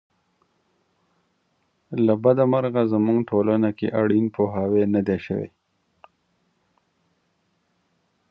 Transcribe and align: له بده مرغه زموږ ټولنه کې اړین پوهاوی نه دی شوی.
له 2.05 2.13
بده 2.23 2.43
مرغه 2.51 2.83
زموږ 2.93 3.19
ټولنه 3.31 3.69
کې 3.77 3.87
اړین 4.01 4.25
پوهاوی 4.35 4.83
نه 4.93 5.01
دی 5.07 5.17
شوی. 5.25 5.49